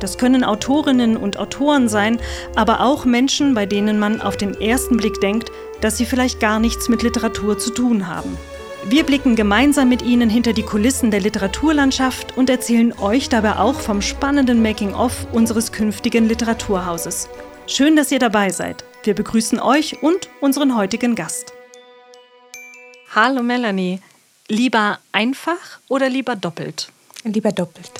[0.00, 2.18] Das können Autorinnen und Autoren sein,
[2.54, 5.50] aber auch Menschen, bei denen man auf den ersten Blick denkt,
[5.80, 8.36] dass sie vielleicht gar nichts mit Literatur zu tun haben.
[8.88, 13.80] Wir blicken gemeinsam mit Ihnen hinter die Kulissen der Literaturlandschaft und erzählen euch dabei auch
[13.80, 17.28] vom spannenden Making-of unseres künftigen Literaturhauses.
[17.66, 18.84] Schön, dass ihr dabei seid.
[19.02, 21.52] Wir begrüßen euch und unseren heutigen Gast.
[23.12, 24.00] Hallo Melanie.
[24.46, 26.88] Lieber einfach oder lieber doppelt?
[27.24, 27.90] Lieber doppelt.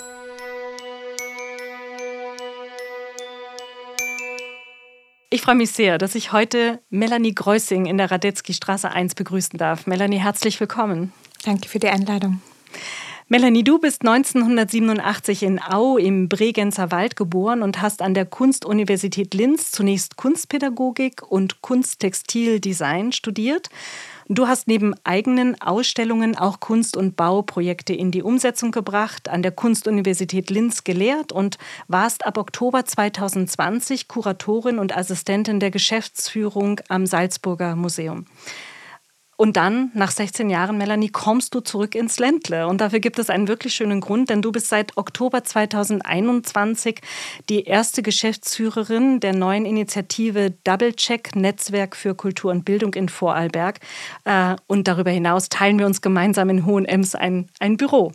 [5.28, 9.58] Ich freue mich sehr, dass ich heute Melanie Greussing in der Radetzky Straße 1 begrüßen
[9.58, 9.88] darf.
[9.88, 11.12] Melanie, herzlich willkommen.
[11.44, 12.40] Danke für die Einladung.
[13.26, 19.34] Melanie, du bist 1987 in Au im Bregenzer Wald geboren und hast an der Kunstuniversität
[19.34, 23.68] Linz zunächst Kunstpädagogik und Kunsttextildesign studiert
[24.28, 29.52] Du hast neben eigenen Ausstellungen auch Kunst- und Bauprojekte in die Umsetzung gebracht, an der
[29.52, 37.76] Kunstuniversität Linz gelehrt und warst ab Oktober 2020 Kuratorin und Assistentin der Geschäftsführung am Salzburger
[37.76, 38.26] Museum.
[39.36, 42.66] Und dann, nach 16 Jahren, Melanie, kommst du zurück ins Ländle.
[42.66, 47.00] Und dafür gibt es einen wirklich schönen Grund, denn du bist seit Oktober 2021
[47.50, 53.80] die erste Geschäftsführerin der neuen Initiative Double Check Netzwerk für Kultur und Bildung in Vorarlberg.
[54.24, 58.12] Äh, und darüber hinaus teilen wir uns gemeinsam in Hohenems ein, ein Büro.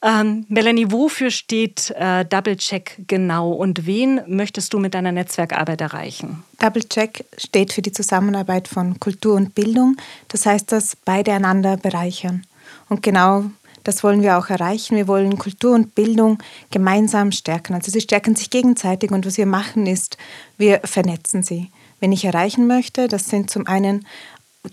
[0.00, 5.80] Ähm, Melanie, wofür steht äh, Double Check genau und wen möchtest du mit deiner Netzwerkarbeit
[5.80, 6.44] erreichen?
[6.60, 9.96] Double Check steht für die Zusammenarbeit von Kultur und Bildung.
[10.28, 12.44] Das heißt, dass beide einander bereichern.
[12.88, 13.44] Und genau
[13.82, 14.96] das wollen wir auch erreichen.
[14.96, 16.38] Wir wollen Kultur und Bildung
[16.70, 17.74] gemeinsam stärken.
[17.74, 20.16] Also sie stärken sich gegenseitig und was wir machen ist,
[20.58, 21.72] wir vernetzen sie.
[21.98, 24.06] Wenn ich erreichen möchte, das sind zum einen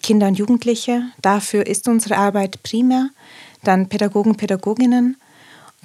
[0.03, 1.03] Kinder und Jugendliche.
[1.21, 3.09] Dafür ist unsere Arbeit primär
[3.65, 5.17] dann Pädagogen, Pädagoginnen,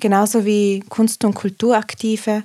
[0.01, 2.43] genauso wie Kunst- und Kulturaktive.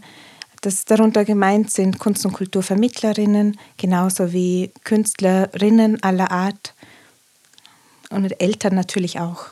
[0.62, 6.74] Das darunter gemeint sind Kunst- und Kulturvermittlerinnen, genauso wie Künstlerinnen aller Art
[8.10, 9.48] und Eltern natürlich auch.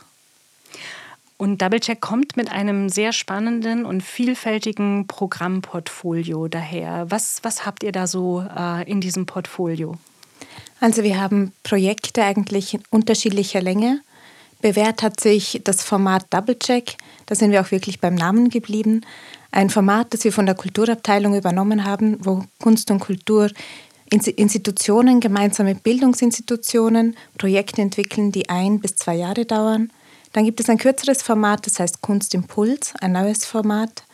[1.37, 7.07] Und Doublecheck kommt mit einem sehr spannenden und vielfältigen Programmportfolio daher.
[7.09, 9.97] Was, was habt ihr da so äh, in diesem Portfolio?
[10.79, 14.01] Also wir haben Projekte eigentlich in unterschiedlicher Länge.
[14.63, 16.95] Bewährt hat sich das Format Double Check.
[17.25, 19.01] Da sind wir auch wirklich beim Namen geblieben.
[19.51, 23.49] Ein Format, das wir von der Kulturabteilung übernommen haben, wo Kunst und Kultur
[24.09, 29.91] Institutionen, gemeinsame Bildungsinstitutionen, Projekte entwickeln, die ein bis zwei Jahre dauern.
[30.31, 34.05] Dann gibt es ein kürzeres Format, das heißt Kunstimpuls, ein neues Format,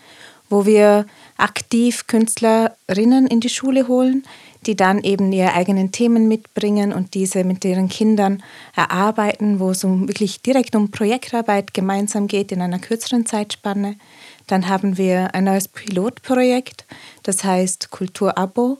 [0.49, 1.05] wo wir
[1.37, 4.23] aktiv Künstlerinnen in die Schule holen,
[4.65, 8.43] die dann eben ihre eigenen Themen mitbringen und diese mit ihren Kindern
[8.75, 13.95] erarbeiten, wo es um wirklich direkt um Projektarbeit gemeinsam geht in einer kürzeren Zeitspanne.
[14.47, 16.85] Dann haben wir ein neues Pilotprojekt,
[17.23, 18.79] das heißt Kulturabo.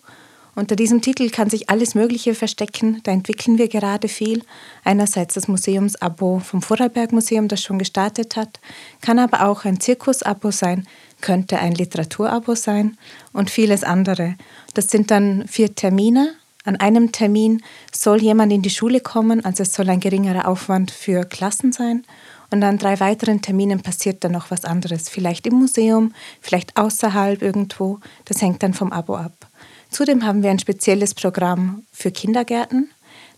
[0.59, 2.99] Unter diesem Titel kann sich alles Mögliche verstecken.
[3.03, 4.43] Da entwickeln wir gerade viel.
[4.83, 8.59] Einerseits das Museumsabo vom Vorarlberg Museum, das schon gestartet hat,
[8.99, 10.85] kann aber auch ein Zirkusabo sein,
[11.21, 12.97] könnte ein Literaturabo sein
[13.31, 14.35] und vieles andere.
[14.73, 16.33] Das sind dann vier Termine.
[16.65, 20.91] An einem Termin soll jemand in die Schule kommen, also es soll ein geringerer Aufwand
[20.91, 22.03] für Klassen sein.
[22.51, 25.07] Und an drei weiteren Terminen passiert dann noch was anderes.
[25.07, 27.99] Vielleicht im Museum, vielleicht außerhalb irgendwo.
[28.25, 29.48] Das hängt dann vom Abo ab.
[29.89, 32.89] Zudem haben wir ein spezielles Programm für Kindergärten.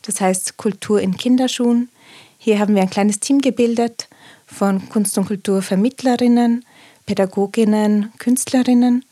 [0.01, 1.89] Das heißt Kultur in Kinderschuhen.
[2.38, 4.07] Hier haben wir ein kleines Team gebildet
[4.45, 6.66] von Kunst- und Kulturvermittlerinnen,
[7.06, 9.06] Pädagoginnen, Künstlerinnen,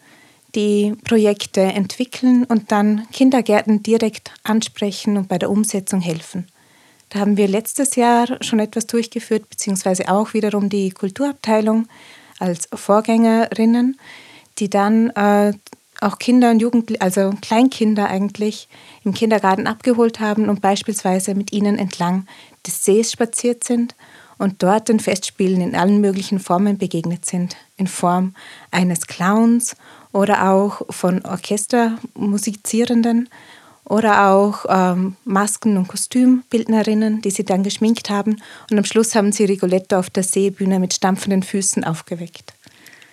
[0.56, 6.48] die Projekte entwickeln und dann Kindergärten direkt ansprechen und bei der Umsetzung helfen.
[7.10, 11.88] Da haben wir letztes Jahr schon etwas durchgeführt, beziehungsweise auch wiederum die Kulturabteilung
[12.40, 14.00] als Vorgängerinnen,
[14.60, 15.54] die dann äh,
[16.02, 18.68] auch Kinder und Jugendliche, also Kleinkinder eigentlich
[19.04, 22.26] im Kindergarten abgeholt haben und beispielsweise mit ihnen entlang
[22.66, 23.96] des Sees spaziert sind
[24.38, 27.58] und dort den Festspielen in allen möglichen Formen begegnet sind.
[27.78, 28.34] In Form
[28.72, 29.76] eines Clowns
[30.12, 33.30] oder auch von Orchestermusizierenden
[33.84, 38.38] oder auch ähm, Masken- und Kostümbildnerinnen, die sie dann geschminkt haben.
[38.72, 42.54] Und am Schluss haben sie Rigoletto auf der Seebühne mit stampfenden Füßen aufgeweckt.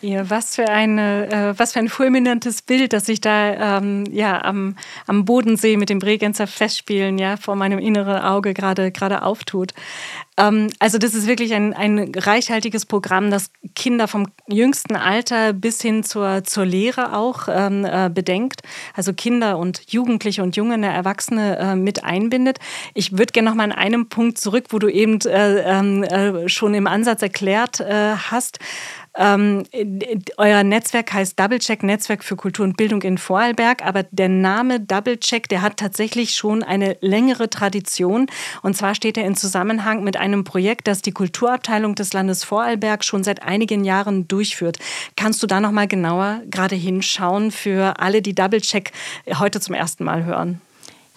[0.06, 4.40] Ja, was für, eine, äh, was für ein fulminantes Bild, das sich da ähm, ja,
[4.44, 4.76] am,
[5.08, 9.72] am Bodensee mit dem Bregenzer Festspielen ja, vor meinem inneren Auge gerade auftut.
[10.36, 15.82] Ähm, also das ist wirklich ein, ein reichhaltiges Programm, das Kinder vom jüngsten Alter bis
[15.82, 18.60] hin zur, zur Lehre auch ähm, äh, bedenkt.
[18.94, 22.58] Also Kinder und Jugendliche und junge Erwachsene äh, mit einbindet.
[22.94, 26.48] Ich würde gerne noch mal an einem Punkt zurück, wo du eben äh, ähm, äh
[26.48, 28.60] schon im Ansatz erklärt äh, hast.
[29.18, 29.64] Ähm,
[30.36, 35.48] euer Netzwerk heißt Doublecheck Netzwerk für Kultur und Bildung in Vorarlberg, aber der Name Doublecheck,
[35.48, 38.26] der hat tatsächlich schon eine längere Tradition.
[38.62, 43.04] Und zwar steht er in Zusammenhang mit einem Projekt, das die Kulturabteilung des Landes Vorarlberg
[43.04, 44.78] schon seit einigen Jahren durchführt.
[45.16, 48.92] Kannst du da noch mal genauer gerade hinschauen für alle, die Doublecheck
[49.38, 50.60] heute zum ersten Mal hören?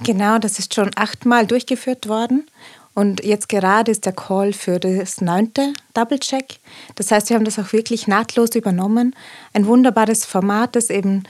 [0.04, 2.46] Genau, das ist schon achtmal durchgeführt worden.
[2.94, 6.60] Und jetzt gerade ist der Call für das neunte Double Check.
[6.96, 9.16] Das heißt, wir haben das auch wirklich nahtlos übernommen.
[9.54, 11.24] Ein wunderbares Format, das eben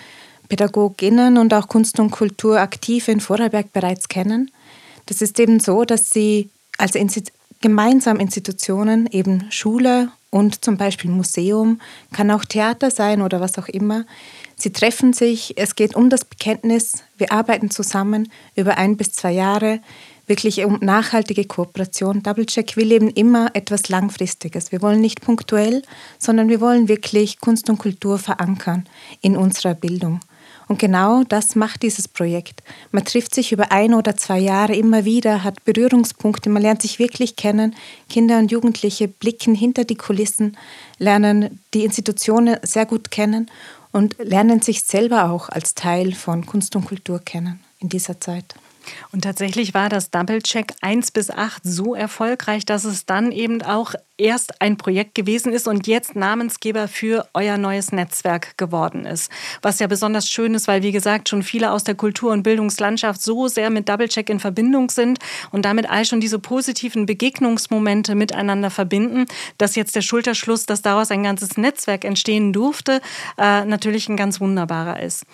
[0.47, 4.51] Pädagoginnen und auch Kunst und Kultur aktiv in Vorarlberg bereits kennen.
[5.05, 7.23] Das ist eben so, dass sie als Insti
[7.61, 11.81] gemeinsam Institutionen, eben Schule und zum Beispiel Museum,
[12.13, 14.05] kann auch Theater sein oder was auch immer,
[14.61, 19.31] Sie treffen sich, es geht um das Bekenntnis, wir arbeiten zusammen über ein bis zwei
[19.31, 19.79] Jahre
[20.29, 22.23] wirklich um nachhaltige Kooperation.
[22.23, 24.71] Double Check will eben immer etwas Langfristiges.
[24.71, 25.81] Wir wollen nicht punktuell,
[26.17, 28.87] sondern wir wollen wirklich Kunst und Kultur verankern
[29.21, 30.21] in unserer Bildung.
[30.69, 32.61] Und genau das macht dieses Projekt.
[32.91, 36.99] Man trifft sich über ein oder zwei Jahre immer wieder, hat Berührungspunkte, man lernt sich
[36.99, 37.75] wirklich kennen.
[38.07, 40.55] Kinder und Jugendliche blicken hinter die Kulissen,
[40.99, 43.49] lernen die Institutionen sehr gut kennen
[43.91, 48.53] und lernen sich selber auch als Teil von Kunst und Kultur kennen in dieser Zeit.
[49.11, 53.93] Und tatsächlich war das Double-Check 1 bis 8 so erfolgreich, dass es dann eben auch
[54.19, 59.31] erst ein Projekt gewesen ist und jetzt Namensgeber für euer neues Netzwerk geworden ist.
[59.61, 63.21] Was ja besonders schön ist, weil, wie gesagt, schon viele aus der Kultur- und Bildungslandschaft
[63.21, 65.19] so sehr mit Double-Check in Verbindung sind
[65.51, 69.25] und damit all schon diese positiven Begegnungsmomente miteinander verbinden,
[69.57, 73.01] dass jetzt der Schulterschluss, dass daraus ein ganzes Netzwerk entstehen durfte,
[73.37, 75.25] äh, natürlich ein ganz wunderbarer ist.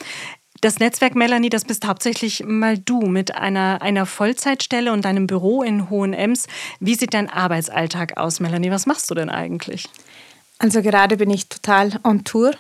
[0.66, 5.62] Das Netzwerk Melanie, das bist hauptsächlich mal du mit einer, einer Vollzeitstelle und deinem Büro
[5.62, 6.48] in Hohenems.
[6.80, 8.72] Wie sieht dein Arbeitsalltag aus, Melanie?
[8.72, 9.88] Was machst du denn eigentlich?
[10.58, 12.56] Also gerade bin ich total on Tour.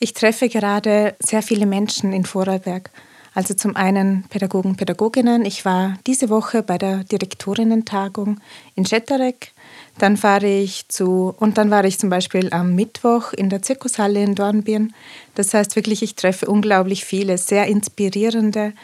[0.00, 2.90] Ich treffe gerade sehr viele Menschen in Vorarlberg.
[3.34, 5.44] Also zum einen Pädagogen, Pädagoginnen.
[5.44, 8.40] Ich war diese Woche bei der Direktorinnen-Tagung
[8.74, 9.52] in Schetterek.
[9.98, 14.22] Dann fahre ich zu, und dann war ich zum Beispiel am Mittwoch in der Zirkushalle
[14.22, 14.94] in Dornbirn.
[15.34, 18.74] Das heißt wirklich, ich treffe unglaublich viele sehr inspirierende,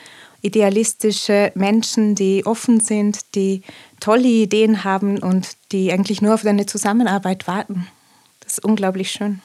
[0.42, 3.62] idealistische Menschen, die offen sind, die
[4.00, 7.86] tolle Ideen haben und die eigentlich nur auf eine Zusammenarbeit warten.
[8.40, 9.40] Das ist unglaublich schön.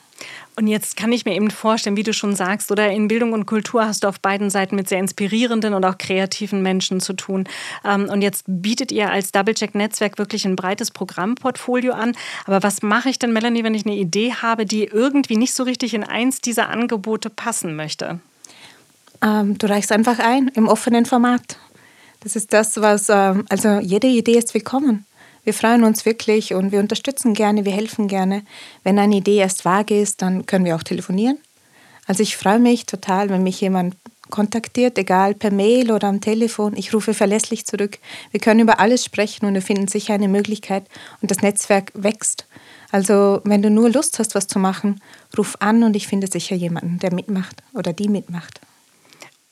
[0.56, 3.46] Und jetzt kann ich mir eben vorstellen, wie du schon sagst, oder in Bildung und
[3.46, 7.48] Kultur hast du auf beiden Seiten mit sehr inspirierenden und auch kreativen Menschen zu tun.
[7.86, 12.14] Ähm, und jetzt bietet ihr als Double-Check-Netzwerk wirklich ein breites Programmportfolio an.
[12.46, 15.64] Aber was mache ich denn, Melanie, wenn ich eine Idee habe, die irgendwie nicht so
[15.64, 18.20] richtig in eins dieser Angebote passen möchte?
[19.22, 21.58] Ähm, du reichst einfach ein im offenen Format.
[22.22, 25.06] Das ist das, was, ähm, also jede Idee ist willkommen.
[25.50, 28.44] Wir freuen uns wirklich und wir unterstützen gerne, wir helfen gerne.
[28.84, 31.40] Wenn eine Idee erst vage ist, dann können wir auch telefonieren.
[32.06, 33.96] Also ich freue mich total, wenn mich jemand
[34.30, 36.78] kontaktiert, egal per Mail oder am Telefon.
[36.78, 37.98] Ich rufe verlässlich zurück.
[38.30, 40.84] Wir können über alles sprechen und wir finden sicher eine Möglichkeit
[41.24, 42.46] und das Netzwerk wächst.
[42.92, 45.02] Also wenn du nur Lust hast, was zu machen,
[45.36, 48.62] ruf an und ich finde sicher jemanden, der mitmacht oder die mitmacht.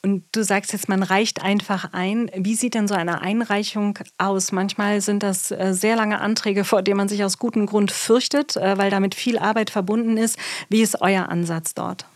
[0.08, 2.30] Und du sagst jetzt, man reicht einfach ein.
[2.34, 4.52] Wie sieht denn so eine Einreichung aus?
[4.52, 8.56] Manchmal sind das äh, sehr lange Anträge, vor denen man sich aus gutem Grund fürchtet,
[8.56, 10.38] äh, weil damit viel Arbeit verbunden ist.
[10.70, 12.06] Wie ist euer Ansatz dort?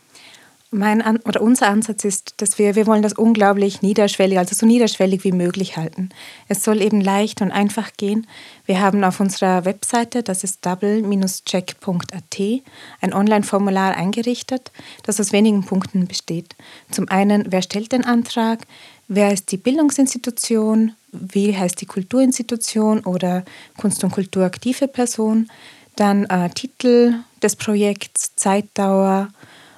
[0.73, 4.65] Mein An oder unser Ansatz ist, dass wir, wir wollen das unglaublich niederschwellig, also so
[4.65, 6.09] niederschwellig wie möglich halten.
[6.47, 8.25] Es soll eben leicht und einfach gehen.
[8.65, 12.39] Wir haben auf unserer Webseite, das ist double-check.at,
[13.01, 14.71] ein Online-Formular eingerichtet,
[15.03, 16.55] das aus wenigen Punkten besteht.
[16.89, 18.65] Zum einen, wer stellt den Antrag?
[19.07, 20.93] Wer ist die Bildungsinstitution?
[21.11, 23.45] Wie heißt die Kulturinstitution oder
[23.77, 25.51] Kunst- und Kulturaktive Person?
[25.95, 29.29] Dann äh, Titel des Projekts, Zeitdauer,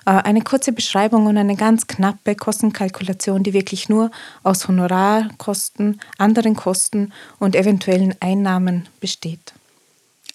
[0.05, 4.11] eine kurze Beschreibung und eine ganz knappe Kostenkalkulation, die wirklich nur
[4.43, 9.53] aus Honorarkosten, anderen Kosten und eventuellen Einnahmen besteht.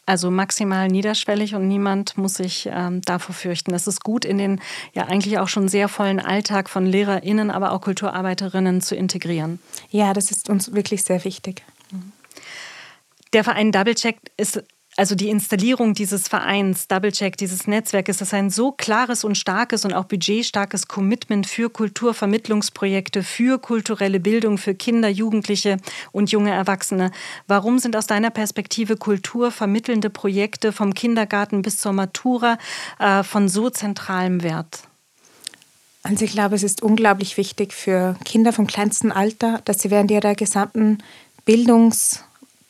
[0.07, 3.73] Also maximal niederschwellig und niemand muss sich ähm, davor fürchten.
[3.75, 4.61] Es ist gut, in den
[4.93, 9.61] ja eigentlich auch schon sehr vollen Alltag von LehrerInnen, aber auch Kulturarbeiterinnen zu integrieren.
[9.91, 11.63] Ja, das ist uns wirklich sehr wichtig.
[13.33, 14.65] Der Verein Doublecheck ist
[15.01, 19.95] also die Installierung dieses Vereins, Doublecheck, dieses Netzwerkes, das ein so klares und starkes und
[19.95, 25.79] auch budgetstarkes Commitment für Kulturvermittlungsprojekte, für kulturelle Bildung für Kinder, Jugendliche
[26.13, 27.13] und junge Erwachsene.
[27.47, 32.59] Warum sind aus deiner Perspektive kulturvermittelnde Projekte vom Kindergarten bis zur Matura
[32.99, 34.81] äh, von so zentralem Wert?
[36.03, 40.11] Also ich glaube, es ist unglaublich wichtig für Kinder vom kleinsten Alter, dass sie während
[40.11, 40.99] ihrer gesamten
[41.47, 42.23] Bildungs-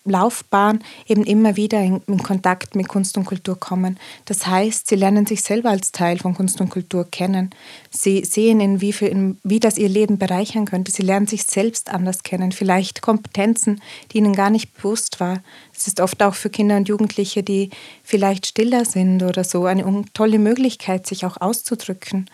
[0.05, 3.99] Laufbahn eben immer wieder in, in, Kontakt mit Kunst und Kultur kommen.
[4.25, 7.51] Das heißt, sie lernen sich selber als Teil von Kunst und Kultur kennen.
[7.91, 10.91] Sie sehen, in wie, in, wie das ihr Leben bereichern könnte.
[10.91, 12.53] Sie lernen sich selbst anders kennen.
[12.53, 15.41] Vielleicht Kompetenzen, die ihnen gar nicht bewusst waren.
[15.77, 17.71] Es ist oft auch für Kinder und Jugendliche, die
[18.03, 22.29] vielleicht stiller sind oder so, eine tolle Möglichkeit, sich auch auszudrücken.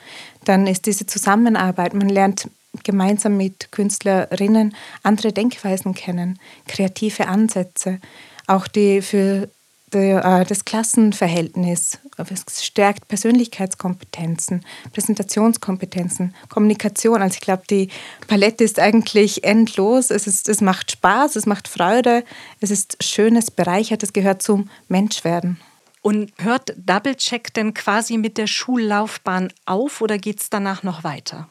[0.44, 2.48] Dann ist diese Zusammenarbeit, man lernt
[2.84, 8.00] gemeinsam mit Künstlerinnen andere Denkweisen kennen, kreative Ansätze,
[8.46, 9.48] auch die für
[9.92, 11.98] äh, das Klassenverhältnis.
[12.18, 17.22] Es stärkt Persönlichkeitskompetenzen, Präsentationskompetenzen, Kommunikation.
[17.22, 17.88] Also ich glaube, die
[18.26, 20.10] Palette ist eigentlich endlos.
[20.10, 22.24] Es, ist, es macht Spaß, es macht Freude,
[22.60, 25.60] es ist schön, es bereichert, es gehört zum Menschwerden.
[26.02, 31.04] Und hört Double Check denn quasi mit der Schullaufbahn auf oder geht es danach noch
[31.04, 31.48] weiter?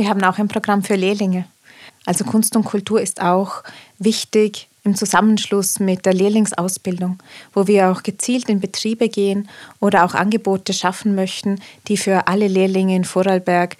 [0.00, 1.44] Wir haben auch ein Programm für Lehrlinge.
[2.06, 3.62] Also Kunst und Kultur ist auch
[3.98, 7.18] wichtig im Zusammenschluss mit der Lehrlingsausbildung,
[7.52, 9.46] wo wir auch gezielt in Betriebe gehen
[9.78, 13.76] oder auch Angebote schaffen möchten, die für alle Lehrlinge in Vorarlberg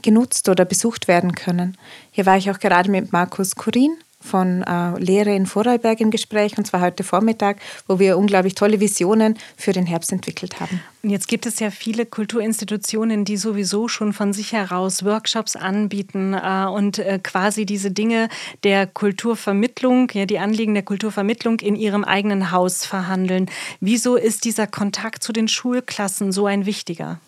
[0.00, 1.76] genutzt oder besucht werden können.
[2.12, 6.56] Hier war ich auch gerade mit Markus Kurin von äh, Lehre in Vorarlberg im Gespräch,
[6.56, 10.80] und zwar heute Vormittag, wo wir unglaublich tolle Visionen für den Herbst entwickelt haben.
[11.02, 16.34] Und jetzt gibt es ja viele Kulturinstitutionen, die sowieso schon von sich heraus Workshops anbieten
[16.34, 18.28] äh, und äh, quasi diese Dinge
[18.62, 23.50] der Kulturvermittlung, ja, die Anliegen der Kulturvermittlung in ihrem eigenen Haus verhandeln.
[23.80, 27.18] Wieso ist dieser Kontakt zu den Schulklassen so ein wichtiger?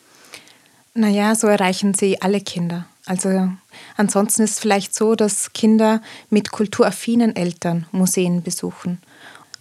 [0.95, 2.87] Naja, so erreichen sie alle Kinder.
[3.07, 3.51] Also
[3.97, 8.99] ansonsten ist es vielleicht so, dass Kinder mit kulturaffinen Eltern Museen besuchen.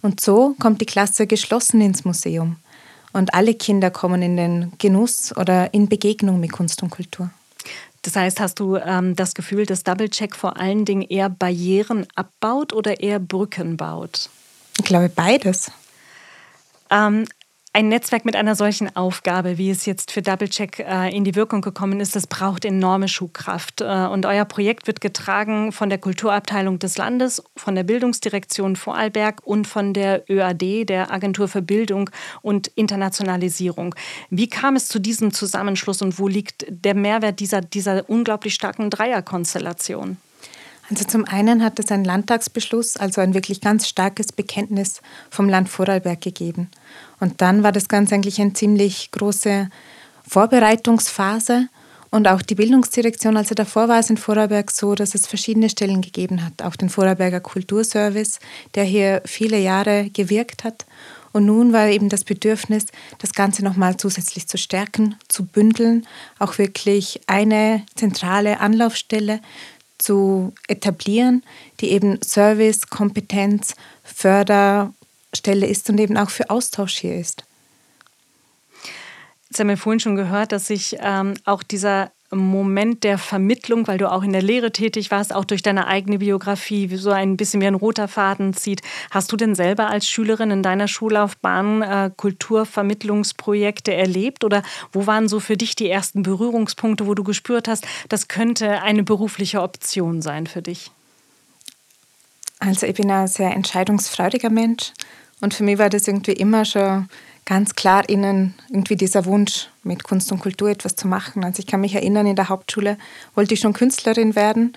[0.00, 2.56] Und so kommt die Klasse geschlossen ins Museum.
[3.12, 7.30] Und alle Kinder kommen in den Genuss oder in Begegnung mit Kunst und Kultur.
[8.02, 12.06] Das heißt, hast du ähm, das Gefühl, dass Double Check vor allen Dingen eher Barrieren
[12.14, 14.28] abbaut oder eher Brücken baut?
[14.78, 15.70] Ich glaube beides.
[16.90, 17.26] Ähm,
[17.74, 21.60] ein Netzwerk mit einer solchen Aufgabe, wie es jetzt für DoubleCheck äh, in die Wirkung
[21.60, 23.80] gekommen ist, das braucht enorme Schubkraft.
[23.80, 29.44] Äh, und euer Projekt wird getragen von der Kulturabteilung des Landes, von der Bildungsdirektion Vorarlberg
[29.44, 32.10] und von der ÖAD, der Agentur für Bildung
[32.42, 33.96] und Internationalisierung.
[34.30, 38.88] Wie kam es zu diesem Zusammenschluss und wo liegt der Mehrwert dieser, dieser unglaublich starken
[38.88, 40.16] Dreierkonstellation?
[40.90, 45.00] Also zum einen hat es einen Landtagsbeschluss, also ein wirklich ganz starkes Bekenntnis
[45.30, 46.70] vom Land Vorarlberg gegeben.
[47.24, 49.70] Und dann war das Ganze eigentlich eine ziemlich große
[50.28, 51.68] Vorbereitungsphase.
[52.10, 56.02] Und auch die Bildungsdirektion, also davor war es in Vorarlberg so, dass es verschiedene Stellen
[56.02, 56.60] gegeben hat.
[56.62, 58.40] Auch den Vorarlberger Kulturservice,
[58.74, 60.84] der hier viele Jahre gewirkt hat.
[61.32, 62.88] Und nun war eben das Bedürfnis,
[63.20, 66.06] das Ganze nochmal zusätzlich zu stärken, zu bündeln,
[66.38, 69.40] auch wirklich eine zentrale Anlaufstelle
[69.96, 71.42] zu etablieren,
[71.80, 73.76] die eben Service, Kompetenz,
[75.34, 77.44] Förderstelle ist und eben auch für Austausch hier ist.
[79.50, 83.98] Jetzt haben wir vorhin schon gehört, dass sich ähm, auch dieser Moment der Vermittlung, weil
[83.98, 87.60] du auch in der Lehre tätig warst, auch durch deine eigene Biografie, so ein bisschen
[87.60, 88.82] wie ein roter Faden zieht.
[89.12, 94.62] Hast du denn selber als Schülerin in deiner Schullaufbahn äh, Kulturvermittlungsprojekte erlebt oder
[94.92, 99.04] wo waren so für dich die ersten Berührungspunkte, wo du gespürt hast, das könnte eine
[99.04, 100.90] berufliche Option sein für dich?
[102.58, 104.92] Also ich bin ein sehr entscheidungsfreudiger Mensch
[105.44, 107.06] und für mich war das irgendwie immer schon
[107.44, 111.44] ganz klar innen irgendwie dieser Wunsch, mit Kunst und Kultur etwas zu machen.
[111.44, 112.96] Also ich kann mich erinnern, in der Hauptschule
[113.34, 114.72] wollte ich schon Künstlerin werden.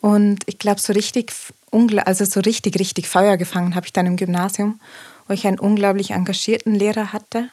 [0.00, 1.32] Und ich glaube, so richtig,
[1.70, 4.80] also so richtig, richtig Feuer gefangen habe ich dann im Gymnasium,
[5.28, 7.48] wo ich einen unglaublich engagierten Lehrer hatte,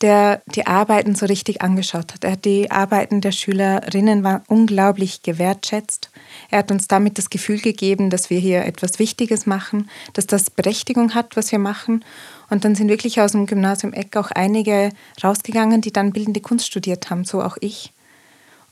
[0.00, 2.24] der die Arbeiten so richtig angeschaut hat.
[2.24, 6.10] Er hat die Arbeiten der Schülerinnen unglaublich gewertschätzt.
[6.50, 10.50] Er hat uns damit das Gefühl gegeben, dass wir hier etwas Wichtiges machen, dass das
[10.50, 12.04] Berechtigung hat, was wir machen.
[12.50, 14.90] Und dann sind wirklich aus dem Gymnasium Eck auch einige
[15.22, 17.92] rausgegangen, die dann bildende Kunst studiert haben, so auch ich.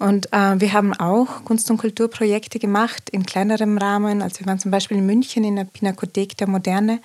[0.02, 4.20] Und äh, wir haben auch Kunst- und Kulturprojekte gemacht in kleinerem Rahmen.
[4.20, 6.98] Also wir waren zum Beispiel in München in der Pinakothek der Moderne,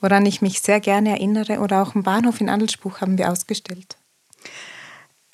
[0.00, 1.60] woran ich mich sehr gerne erinnere.
[1.60, 3.96] Oder auch im Bahnhof in Andelsbuch haben wir ausgestellt.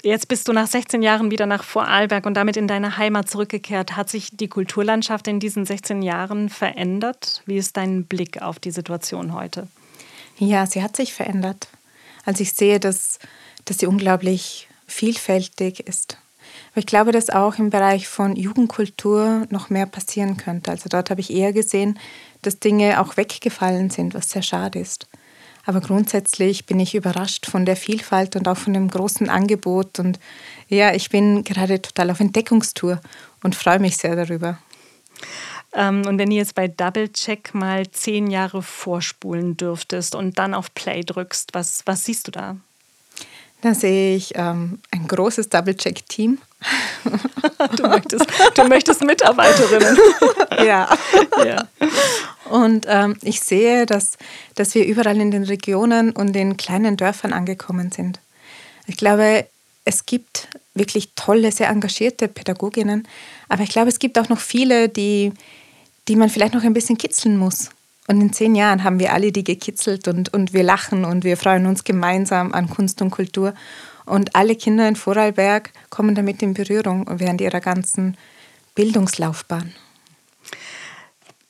[0.03, 3.97] Jetzt bist du nach 16 Jahren wieder nach Vorarlberg und damit in deine Heimat zurückgekehrt.
[3.97, 7.43] Hat sich die Kulturlandschaft in diesen 16 Jahren verändert?
[7.45, 9.69] Wie ist dein Blick auf die Situation heute?
[10.39, 11.69] Ja, sie hat sich verändert.
[12.25, 13.19] Also ich sehe, dass,
[13.67, 16.17] dass sie unglaublich vielfältig ist.
[16.73, 20.71] Aber ich glaube, dass auch im Bereich von Jugendkultur noch mehr passieren könnte.
[20.71, 21.99] Also dort habe ich eher gesehen,
[22.43, 25.07] dass Dinge auch weggefallen sind, was sehr schade ist.
[25.67, 29.99] Aber grundsätzlich bin ich überrascht von der Vielfalt und auch von dem großen Angebot.
[29.99, 30.19] Und
[30.69, 33.01] ja, ich bin gerade total auf Entdeckungstour
[33.43, 34.59] und freue mich sehr darüber.
[35.73, 40.55] Ähm, und wenn du jetzt bei Double Check mal zehn Jahre vorspulen dürftest und dann
[40.55, 42.57] auf Play drückst, was, was siehst du da?
[43.63, 46.39] Da sehe ich ähm, ein großes Double-Check-Team.
[47.77, 49.99] du, möchtest, du möchtest Mitarbeiterinnen.
[50.65, 50.89] ja.
[51.45, 51.69] ja.
[52.51, 54.19] Und ähm, ich sehe, dass,
[54.57, 58.19] dass wir überall in den Regionen und in kleinen Dörfern angekommen sind.
[58.87, 59.47] Ich glaube,
[59.85, 63.07] es gibt wirklich tolle, sehr engagierte Pädagoginnen,
[63.49, 65.33] aber ich glaube, es gibt auch noch viele, die,
[66.09, 67.71] die man vielleicht noch ein bisschen kitzeln muss.
[68.09, 71.37] Und in zehn Jahren haben wir alle die gekitzelt und, und wir lachen und wir
[71.37, 73.55] freuen uns gemeinsam an Kunst und Kultur.
[74.07, 78.17] Und alle Kinder in Vorarlberg kommen damit in Berührung während ihrer ganzen
[78.75, 79.73] Bildungslaufbahn.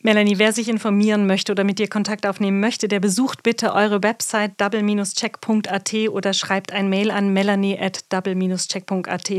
[0.03, 4.03] Melanie, wer sich informieren möchte oder mit dir Kontakt aufnehmen möchte, der besucht bitte eure
[4.03, 9.31] Website double-check.at oder schreibt ein Mail an melanie at double-check.at.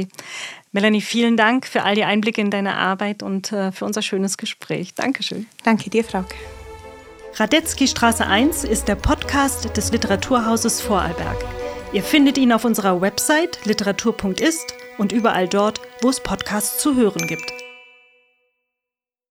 [0.72, 4.38] Melanie, vielen Dank für all die Einblicke in deine Arbeit und äh, für unser schönes
[4.38, 4.94] Gespräch.
[4.94, 5.48] Dankeschön.
[5.64, 6.36] Danke dir, Frauke.
[7.38, 11.44] Radetzky Straße 1 ist der Podcast des Literaturhauses Vorarlberg.
[11.92, 17.26] Ihr findet ihn auf unserer Website literatur.ist und überall dort, wo es Podcasts zu hören
[17.26, 17.61] gibt.